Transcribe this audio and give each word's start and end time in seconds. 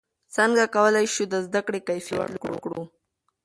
څنګه 0.35 0.63
کولای 0.75 1.05
شو 1.13 1.23
د 1.29 1.35
زده 1.45 1.61
کړې 1.67 1.79
کیفیت 1.87 2.27
لوړ 2.45 2.53
کړو؟ 2.63 2.81